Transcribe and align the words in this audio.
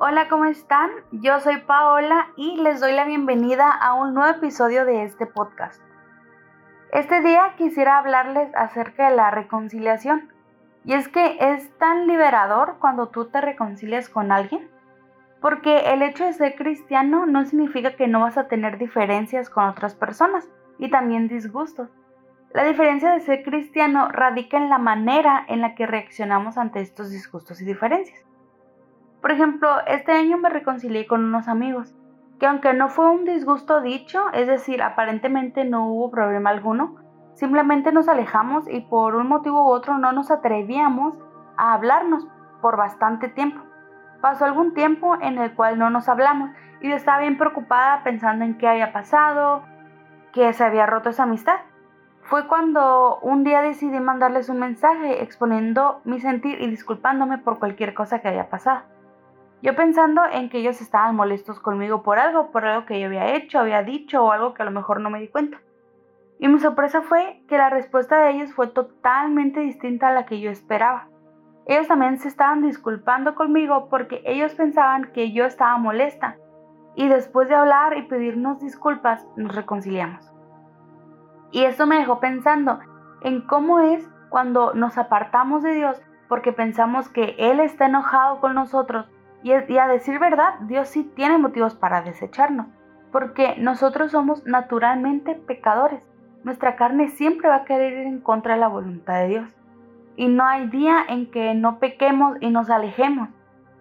Hola, 0.00 0.28
¿cómo 0.28 0.44
están? 0.44 0.90
Yo 1.10 1.40
soy 1.40 1.56
Paola 1.56 2.28
y 2.36 2.56
les 2.58 2.78
doy 2.78 2.92
la 2.92 3.04
bienvenida 3.04 3.68
a 3.68 3.94
un 3.94 4.14
nuevo 4.14 4.32
episodio 4.32 4.84
de 4.84 5.02
este 5.02 5.26
podcast. 5.26 5.82
Este 6.92 7.20
día 7.20 7.54
quisiera 7.56 7.98
hablarles 7.98 8.54
acerca 8.54 9.10
de 9.10 9.16
la 9.16 9.32
reconciliación. 9.32 10.32
Y 10.84 10.92
es 10.92 11.08
que 11.08 11.38
es 11.40 11.76
tan 11.78 12.06
liberador 12.06 12.76
cuando 12.78 13.08
tú 13.08 13.24
te 13.24 13.40
reconcilias 13.40 14.08
con 14.08 14.30
alguien. 14.30 14.70
Porque 15.40 15.92
el 15.92 16.02
hecho 16.02 16.26
de 16.26 16.32
ser 16.32 16.54
cristiano 16.54 17.26
no 17.26 17.44
significa 17.44 17.96
que 17.96 18.06
no 18.06 18.20
vas 18.20 18.38
a 18.38 18.46
tener 18.46 18.78
diferencias 18.78 19.50
con 19.50 19.64
otras 19.64 19.96
personas 19.96 20.48
y 20.78 20.90
también 20.90 21.26
disgustos. 21.26 21.90
La 22.54 22.62
diferencia 22.62 23.10
de 23.10 23.20
ser 23.20 23.42
cristiano 23.42 24.08
radica 24.10 24.58
en 24.58 24.70
la 24.70 24.78
manera 24.78 25.44
en 25.48 25.60
la 25.60 25.74
que 25.74 25.88
reaccionamos 25.88 26.56
ante 26.56 26.82
estos 26.82 27.10
disgustos 27.10 27.60
y 27.60 27.64
diferencias. 27.64 28.28
Por 29.20 29.32
ejemplo, 29.32 29.68
este 29.86 30.12
año 30.12 30.38
me 30.38 30.48
reconcilié 30.48 31.06
con 31.06 31.24
unos 31.24 31.48
amigos, 31.48 31.94
que 32.38 32.46
aunque 32.46 32.72
no 32.72 32.88
fue 32.88 33.10
un 33.10 33.24
disgusto 33.24 33.80
dicho, 33.80 34.22
es 34.32 34.46
decir, 34.46 34.80
aparentemente 34.80 35.64
no 35.64 35.88
hubo 35.88 36.10
problema 36.10 36.50
alguno, 36.50 36.96
simplemente 37.34 37.90
nos 37.90 38.08
alejamos 38.08 38.68
y 38.68 38.80
por 38.80 39.16
un 39.16 39.28
motivo 39.28 39.64
u 39.64 39.70
otro 39.70 39.98
no 39.98 40.12
nos 40.12 40.30
atrevíamos 40.30 41.18
a 41.56 41.74
hablarnos 41.74 42.28
por 42.60 42.76
bastante 42.76 43.28
tiempo. 43.28 43.60
Pasó 44.20 44.44
algún 44.44 44.72
tiempo 44.72 45.16
en 45.20 45.38
el 45.38 45.54
cual 45.54 45.78
no 45.78 45.90
nos 45.90 46.08
hablamos 46.08 46.50
y 46.80 46.88
yo 46.88 46.96
estaba 46.96 47.20
bien 47.20 47.38
preocupada 47.38 48.02
pensando 48.04 48.44
en 48.44 48.56
qué 48.56 48.68
había 48.68 48.92
pasado, 48.92 49.64
que 50.32 50.52
se 50.52 50.64
había 50.64 50.86
roto 50.86 51.10
esa 51.10 51.24
amistad. 51.24 51.56
Fue 52.22 52.46
cuando 52.46 53.18
un 53.20 53.42
día 53.42 53.62
decidí 53.62 53.98
mandarles 53.98 54.48
un 54.48 54.60
mensaje 54.60 55.22
exponiendo 55.22 56.02
mi 56.04 56.20
sentir 56.20 56.60
y 56.60 56.68
disculpándome 56.68 57.38
por 57.38 57.58
cualquier 57.58 57.94
cosa 57.94 58.20
que 58.20 58.28
haya 58.28 58.48
pasado. 58.48 58.82
Yo 59.60 59.74
pensando 59.74 60.22
en 60.30 60.50
que 60.50 60.58
ellos 60.58 60.80
estaban 60.80 61.16
molestos 61.16 61.58
conmigo 61.58 62.02
por 62.02 62.18
algo, 62.18 62.52
por 62.52 62.64
algo 62.64 62.86
que 62.86 63.00
yo 63.00 63.06
había 63.06 63.34
hecho, 63.34 63.58
había 63.58 63.82
dicho 63.82 64.24
o 64.24 64.30
algo 64.30 64.54
que 64.54 64.62
a 64.62 64.64
lo 64.64 64.70
mejor 64.70 65.00
no 65.00 65.10
me 65.10 65.20
di 65.20 65.28
cuenta. 65.28 65.58
Y 66.38 66.46
mi 66.46 66.60
sorpresa 66.60 67.02
fue 67.02 67.42
que 67.48 67.58
la 67.58 67.68
respuesta 67.68 68.18
de 68.18 68.30
ellos 68.30 68.52
fue 68.54 68.68
totalmente 68.68 69.58
distinta 69.60 70.08
a 70.08 70.12
la 70.12 70.26
que 70.26 70.38
yo 70.38 70.50
esperaba. 70.50 71.08
Ellos 71.66 71.88
también 71.88 72.18
se 72.18 72.28
estaban 72.28 72.62
disculpando 72.62 73.34
conmigo 73.34 73.88
porque 73.90 74.22
ellos 74.24 74.54
pensaban 74.54 75.10
que 75.12 75.32
yo 75.32 75.44
estaba 75.44 75.76
molesta. 75.76 76.36
Y 76.94 77.08
después 77.08 77.48
de 77.48 77.56
hablar 77.56 77.96
y 77.96 78.02
pedirnos 78.02 78.60
disculpas, 78.60 79.26
nos 79.36 79.54
reconciliamos. 79.54 80.32
Y 81.50 81.64
eso 81.64 81.86
me 81.86 81.98
dejó 81.98 82.20
pensando 82.20 82.78
en 83.22 83.40
cómo 83.42 83.80
es 83.80 84.08
cuando 84.28 84.72
nos 84.74 84.98
apartamos 84.98 85.62
de 85.64 85.74
Dios 85.74 86.00
porque 86.28 86.52
pensamos 86.52 87.08
que 87.08 87.34
Él 87.38 87.58
está 87.58 87.86
enojado 87.86 88.40
con 88.40 88.54
nosotros 88.54 89.06
y, 89.42 89.52
a 89.52 89.88
decir 89.88 90.18
verdad, 90.18 90.54
Dios 90.62 90.88
sí 90.88 91.04
tiene 91.14 91.38
motivos 91.38 91.74
para 91.74 92.02
desecharnos, 92.02 92.66
porque 93.12 93.54
nosotros 93.58 94.12
somos 94.12 94.44
naturalmente 94.46 95.34
pecadores. 95.34 96.02
Nuestra 96.44 96.76
carne 96.76 97.08
siempre 97.08 97.48
va 97.48 97.56
a 97.56 97.64
querer 97.64 97.92
ir 97.92 98.06
en 98.06 98.20
contra 98.20 98.54
de 98.54 98.60
la 98.60 98.68
voluntad 98.68 99.20
de 99.20 99.28
Dios. 99.28 99.56
Y 100.16 100.28
no 100.28 100.44
hay 100.44 100.68
día 100.68 101.04
en 101.08 101.30
que 101.30 101.54
no 101.54 101.78
pequemos 101.78 102.36
y 102.40 102.50
nos 102.50 102.70
alejemos. 102.70 103.28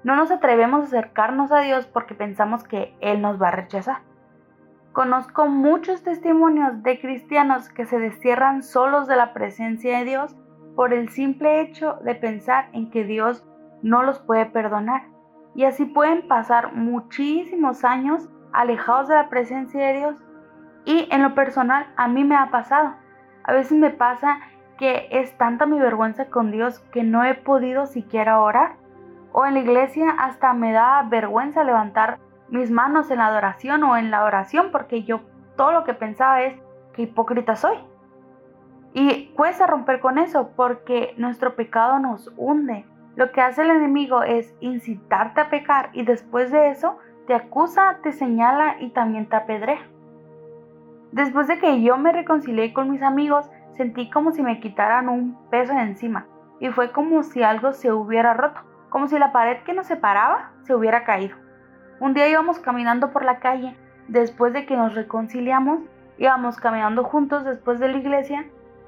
No 0.03 0.15
nos 0.15 0.29
atrevemos 0.29 0.81
a 0.81 0.83
acercarnos 0.83 1.51
a 1.51 1.61
Dios 1.61 1.87
porque 1.87 2.13
pensamos 2.13 2.63
que 2.63 2.95
Él 3.01 3.21
nos 3.21 3.41
va 3.41 3.49
a 3.49 3.51
rechazar. 3.51 4.01
Conozco 4.93 5.47
muchos 5.47 6.03
testimonios 6.03 6.83
de 6.83 6.99
cristianos 6.99 7.69
que 7.69 7.85
se 7.85 7.99
destierran 7.99 8.63
solos 8.63 9.07
de 9.07 9.15
la 9.15 9.33
presencia 9.33 9.99
de 9.99 10.05
Dios 10.05 10.35
por 10.75 10.93
el 10.93 11.09
simple 11.09 11.61
hecho 11.61 11.99
de 12.03 12.15
pensar 12.15 12.69
en 12.73 12.89
que 12.89 13.03
Dios 13.03 13.45
no 13.81 14.03
los 14.03 14.19
puede 14.19 14.45
perdonar 14.45 15.16
y 15.57 15.65
así 15.65 15.85
pueden 15.85 16.27
pasar 16.27 16.73
muchísimos 16.73 17.83
años 17.83 18.29
alejados 18.53 19.07
de 19.07 19.15
la 19.15 19.27
presencia 19.27 19.87
de 19.87 19.97
Dios. 19.97 20.23
Y 20.85 21.07
en 21.11 21.23
lo 21.23 21.33
personal 21.33 21.87
a 21.97 22.07
mí 22.07 22.23
me 22.23 22.35
ha 22.35 22.51
pasado. 22.51 22.93
A 23.43 23.53
veces 23.53 23.75
me 23.75 23.89
pasa 23.89 24.37
que 24.77 25.07
es 25.09 25.35
tanta 25.39 25.65
mi 25.65 25.79
vergüenza 25.79 26.25
con 26.25 26.51
Dios 26.51 26.79
que 26.91 27.01
no 27.03 27.23
he 27.23 27.33
podido 27.33 27.87
siquiera 27.87 28.39
orar. 28.39 28.75
O 29.31 29.47
en 29.47 29.55
la 29.55 29.61
iglesia 29.61 30.11
hasta 30.19 30.53
me 30.53 30.71
da 30.73 31.01
vergüenza 31.09 31.63
levantar 31.63 32.19
mis 32.49 32.69
manos 32.69 33.09
en 33.09 33.17
la 33.17 33.25
adoración 33.25 33.83
o 33.83 33.97
en 33.97 34.11
la 34.11 34.25
oración 34.25 34.67
porque 34.71 35.05
yo 35.05 35.21
todo 35.55 35.71
lo 35.71 35.83
que 35.85 35.95
pensaba 35.95 36.43
es 36.43 36.61
que 36.93 37.01
hipócrita 37.01 37.55
soy. 37.55 37.77
Y 38.93 39.29
cuesta 39.29 39.65
romper 39.65 40.01
con 40.01 40.19
eso 40.19 40.51
porque 40.55 41.15
nuestro 41.17 41.55
pecado 41.55 41.97
nos 41.97 42.31
hunde, 42.37 42.85
lo 43.17 43.31
que 43.31 43.41
hace 43.41 43.63
el 43.63 43.71
enemigo 43.71 44.21
es 44.21 44.55
incitarte 44.59 45.41
a 45.41 45.49
pecar 45.49 45.89
y 45.91 46.03
después 46.03 46.51
de 46.51 46.69
eso 46.69 46.99
te 47.25 47.33
acusa, 47.33 47.97
te 48.03 48.11
señala 48.11 48.75
y 48.79 48.91
también 48.91 49.27
te 49.27 49.35
apedrea. 49.35 49.81
Después 51.11 51.47
de 51.47 51.57
que 51.57 51.81
yo 51.81 51.97
me 51.97 52.11
reconcilié 52.11 52.73
con 52.73 52.91
mis 52.91 53.01
amigos, 53.01 53.49
sentí 53.75 54.11
como 54.11 54.33
si 54.33 54.43
me 54.43 54.59
quitaran 54.59 55.09
un 55.09 55.35
peso 55.49 55.73
de 55.73 55.81
encima 55.81 56.27
y 56.59 56.69
fue 56.69 56.91
como 56.91 57.23
si 57.23 57.41
algo 57.41 57.73
se 57.73 57.91
hubiera 57.91 58.35
roto, 58.35 58.61
como 58.89 59.07
si 59.07 59.17
la 59.17 59.31
pared 59.31 59.63
que 59.63 59.73
nos 59.73 59.87
separaba 59.87 60.51
se 60.61 60.75
hubiera 60.75 61.03
caído. 61.03 61.35
Un 61.99 62.13
día 62.13 62.29
íbamos 62.29 62.59
caminando 62.59 63.11
por 63.11 63.25
la 63.25 63.39
calle, 63.39 63.75
después 64.07 64.53
de 64.53 64.67
que 64.67 64.77
nos 64.77 64.93
reconciliamos, 64.93 65.79
íbamos 66.19 66.57
caminando 66.57 67.03
juntos 67.03 67.45
después 67.45 67.79
de 67.79 67.87
la 67.87 67.97
iglesia 67.97 68.45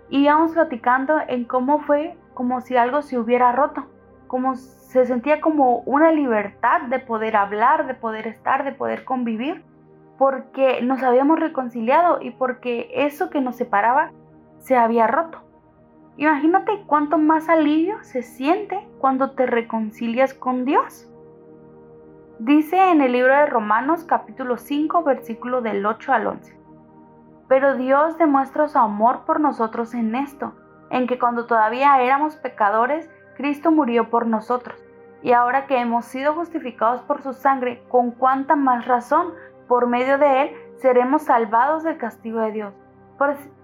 y 0.07 0.25
íbamos 0.25 0.51
platicando 0.51 1.19
en 1.27 1.45
cómo 1.45 1.79
fue 1.79 2.15
como 2.35 2.61
si 2.61 2.77
algo 2.77 3.01
se 3.01 3.17
hubiera 3.17 3.51
roto 3.53 3.87
como 4.29 4.55
se 4.55 5.07
sentía 5.07 5.41
como 5.41 5.79
una 5.79 6.11
libertad 6.11 6.83
de 6.83 6.99
poder 6.99 7.35
hablar, 7.35 7.87
de 7.87 7.95
poder 7.95 8.27
estar, 8.27 8.63
de 8.63 8.71
poder 8.71 9.03
convivir, 9.03 9.63
porque 10.19 10.83
nos 10.83 11.01
habíamos 11.01 11.39
reconciliado 11.39 12.21
y 12.21 12.29
porque 12.29 12.91
eso 12.93 13.31
que 13.31 13.41
nos 13.41 13.55
separaba 13.55 14.11
se 14.59 14.77
había 14.77 15.07
roto. 15.07 15.39
Imagínate 16.15 16.83
cuánto 16.85 17.17
más 17.17 17.49
alivio 17.49 17.97
se 18.03 18.21
siente 18.21 18.87
cuando 18.99 19.31
te 19.31 19.47
reconcilias 19.47 20.35
con 20.35 20.63
Dios. 20.63 21.11
Dice 22.37 22.91
en 22.91 23.01
el 23.01 23.13
libro 23.13 23.33
de 23.33 23.47
Romanos 23.47 24.03
capítulo 24.03 24.57
5 24.57 25.03
versículo 25.03 25.61
del 25.61 25.83
8 25.83 26.13
al 26.13 26.27
11. 26.27 26.55
Pero 27.47 27.77
Dios 27.77 28.15
demuestra 28.19 28.67
su 28.67 28.77
amor 28.77 29.25
por 29.25 29.39
nosotros 29.39 29.95
en 29.95 30.13
esto, 30.13 30.53
en 30.91 31.07
que 31.07 31.17
cuando 31.17 31.47
todavía 31.47 31.99
éramos 31.99 32.35
pecadores, 32.35 33.09
Cristo 33.39 33.71
murió 33.71 34.09
por 34.09 34.27
nosotros. 34.27 34.77
Y 35.23 35.31
ahora 35.31 35.65
que 35.65 35.79
hemos 35.79 36.03
sido 36.03 36.33
justificados 36.33 37.03
por 37.03 37.21
su 37.21 37.31
sangre, 37.31 37.81
con 37.87 38.11
cuánta 38.11 38.57
más 38.57 38.85
razón, 38.85 39.33
por 39.69 39.87
medio 39.87 40.17
de 40.17 40.41
él, 40.41 40.51
seremos 40.75 41.21
salvados 41.21 41.83
del 41.83 41.97
castigo 41.97 42.41
de 42.41 42.51
Dios. 42.51 42.73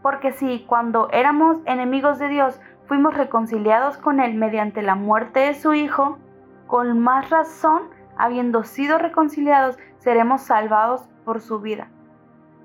Porque 0.02 0.31
si 0.31 0.63
cuando 0.66 1.09
éramos 1.12 1.58
enemigos 1.66 2.19
de 2.19 2.30
Dios 2.30 2.62
fuimos 2.88 3.16
reconciliados 3.16 3.97
con 3.97 4.22
Él 4.22 4.36
mediante 4.36 4.81
la 4.81 4.96
muerte 4.96 5.41
de 5.41 5.53
su 5.56 5.74
Hijo, 5.74 6.19
con 6.68 6.97
más 7.00 7.30
razón, 7.30 7.90
habiendo 8.16 8.63
sido 8.63 8.97
reconciliados, 8.97 9.78
seremos 9.97 10.40
salvados 10.40 11.09
por 11.25 11.42
su 11.42 11.59
vida. 11.59 11.90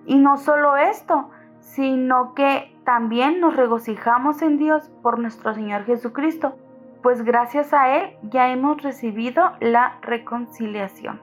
Y 0.06 0.18
no 0.18 0.36
solo 0.36 0.76
esto, 0.76 1.30
sino 1.58 2.34
que 2.34 2.72
también 2.84 3.40
nos 3.40 3.56
regocijamos 3.56 4.42
en 4.42 4.58
Dios 4.58 4.92
por 5.02 5.18
nuestro 5.18 5.54
Señor 5.54 5.86
Jesucristo, 5.86 6.54
pues 7.02 7.22
gracias 7.22 7.72
a 7.72 7.96
Él 7.96 8.16
ya 8.22 8.48
hemos 8.48 8.82
recibido 8.82 9.52
la 9.60 9.98
reconciliación. 10.02 11.20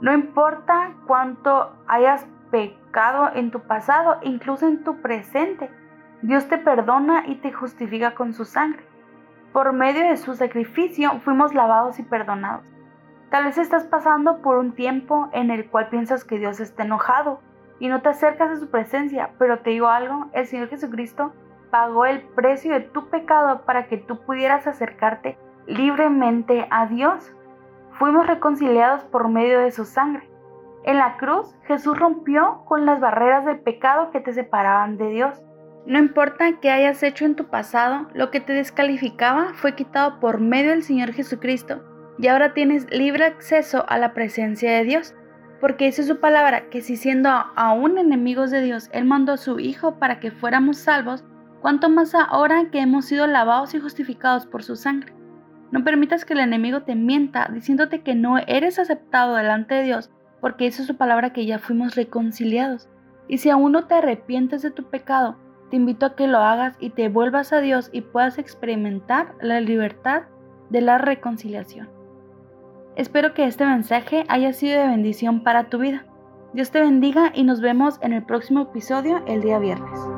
No 0.00 0.12
importa 0.12 0.94
cuánto 1.06 1.72
hayas 1.86 2.26
pecado 2.50 3.30
en 3.34 3.50
tu 3.50 3.60
pasado, 3.60 4.18
incluso 4.22 4.66
en 4.66 4.84
tu 4.84 5.00
presente, 5.00 5.70
Dios 6.22 6.48
te 6.48 6.58
perdona 6.58 7.24
y 7.26 7.36
te 7.36 7.52
justifica 7.52 8.14
con 8.14 8.32
su 8.32 8.44
sangre. 8.44 8.84
Por 9.52 9.72
medio 9.72 10.08
de 10.08 10.16
su 10.16 10.34
sacrificio 10.34 11.20
fuimos 11.20 11.54
lavados 11.54 11.98
y 11.98 12.02
perdonados. 12.02 12.66
Tal 13.30 13.44
vez 13.44 13.58
estás 13.58 13.84
pasando 13.84 14.40
por 14.42 14.58
un 14.58 14.72
tiempo 14.72 15.28
en 15.32 15.50
el 15.50 15.68
cual 15.68 15.88
piensas 15.88 16.24
que 16.24 16.38
Dios 16.38 16.60
está 16.60 16.84
enojado 16.84 17.40
y 17.78 17.88
no 17.88 18.00
te 18.00 18.10
acercas 18.10 18.50
a 18.50 18.56
su 18.56 18.70
presencia, 18.70 19.30
pero 19.38 19.58
te 19.60 19.70
digo 19.70 19.88
algo, 19.88 20.26
el 20.32 20.46
Señor 20.46 20.68
Jesucristo 20.68 21.32
pagó 21.70 22.06
el 22.06 22.22
precio 22.22 22.72
de 22.72 22.80
tu 22.80 23.08
pecado 23.08 23.62
para 23.64 23.86
que 23.86 23.98
tú 23.98 24.20
pudieras 24.20 24.66
acercarte 24.66 25.38
libremente 25.66 26.66
a 26.70 26.86
Dios. 26.86 27.32
Fuimos 27.98 28.26
reconciliados 28.26 29.04
por 29.04 29.28
medio 29.28 29.60
de 29.60 29.70
su 29.70 29.84
sangre. 29.84 30.28
En 30.84 30.98
la 30.98 31.16
cruz, 31.16 31.54
Jesús 31.64 31.98
rompió 31.98 32.62
con 32.66 32.86
las 32.86 33.00
barreras 33.00 33.44
del 33.44 33.58
pecado 33.58 34.10
que 34.10 34.20
te 34.20 34.32
separaban 34.32 34.96
de 34.96 35.08
Dios. 35.10 35.42
No 35.86 35.98
importa 35.98 36.60
qué 36.60 36.70
hayas 36.70 37.02
hecho 37.02 37.24
en 37.24 37.36
tu 37.36 37.46
pasado, 37.46 38.08
lo 38.12 38.30
que 38.30 38.40
te 38.40 38.52
descalificaba 38.52 39.54
fue 39.54 39.74
quitado 39.74 40.20
por 40.20 40.40
medio 40.40 40.70
del 40.70 40.82
Señor 40.82 41.12
Jesucristo 41.12 41.82
y 42.18 42.28
ahora 42.28 42.54
tienes 42.54 42.90
libre 42.90 43.24
acceso 43.24 43.84
a 43.88 43.98
la 43.98 44.14
presencia 44.14 44.72
de 44.72 44.84
Dios. 44.84 45.14
Porque 45.60 45.86
dice 45.86 46.02
su 46.02 46.20
palabra 46.20 46.68
que 46.68 46.82
si 46.82 46.96
siendo 46.96 47.30
aún 47.30 47.98
enemigos 47.98 48.50
de 48.50 48.62
Dios, 48.62 48.90
Él 48.92 49.04
mandó 49.04 49.32
a 49.32 49.36
su 49.38 49.58
Hijo 49.58 49.98
para 49.98 50.20
que 50.20 50.30
fuéramos 50.30 50.78
salvos, 50.78 51.24
cuanto 51.60 51.88
más 51.88 52.14
ahora 52.14 52.70
que 52.70 52.80
hemos 52.80 53.06
sido 53.06 53.26
lavados 53.26 53.74
y 53.74 53.80
justificados 53.80 54.46
por 54.46 54.62
su 54.62 54.76
sangre. 54.76 55.12
No 55.70 55.82
permitas 55.84 56.24
que 56.24 56.34
el 56.34 56.40
enemigo 56.40 56.82
te 56.82 56.94
mienta 56.94 57.50
diciéndote 57.52 58.02
que 58.02 58.14
no 58.14 58.38
eres 58.38 58.78
aceptado 58.78 59.34
delante 59.34 59.74
de 59.74 59.82
Dios, 59.82 60.10
porque 60.40 60.66
es 60.66 60.76
su 60.76 60.96
palabra 60.96 61.32
que 61.32 61.46
ya 61.46 61.58
fuimos 61.58 61.96
reconciliados. 61.96 62.88
Y 63.28 63.38
si 63.38 63.50
aún 63.50 63.72
no 63.72 63.86
te 63.86 63.94
arrepientes 63.94 64.62
de 64.62 64.70
tu 64.70 64.84
pecado, 64.84 65.36
te 65.70 65.76
invito 65.76 66.06
a 66.06 66.14
que 66.14 66.28
lo 66.28 66.38
hagas 66.38 66.76
y 66.78 66.90
te 66.90 67.08
vuelvas 67.08 67.52
a 67.52 67.60
Dios 67.60 67.90
y 67.92 68.02
puedas 68.02 68.38
experimentar 68.38 69.34
la 69.40 69.60
libertad 69.60 70.22
de 70.70 70.80
la 70.80 70.98
reconciliación. 70.98 71.88
Espero 72.94 73.34
que 73.34 73.44
este 73.44 73.66
mensaje 73.66 74.24
haya 74.28 74.52
sido 74.52 74.80
de 74.80 74.88
bendición 74.88 75.42
para 75.42 75.64
tu 75.64 75.78
vida. 75.78 76.06
Dios 76.52 76.70
te 76.70 76.80
bendiga 76.80 77.32
y 77.34 77.42
nos 77.42 77.60
vemos 77.60 77.98
en 78.00 78.12
el 78.12 78.22
próximo 78.22 78.62
episodio 78.62 79.22
el 79.26 79.42
día 79.42 79.58
viernes. 79.58 80.15